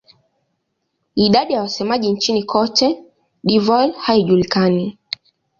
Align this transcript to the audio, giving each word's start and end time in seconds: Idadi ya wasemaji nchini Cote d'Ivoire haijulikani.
Idadi 1.15 1.53
ya 1.53 1.61
wasemaji 1.61 2.11
nchini 2.11 2.43
Cote 2.43 2.97
d'Ivoire 3.43 3.93
haijulikani. 3.99 4.97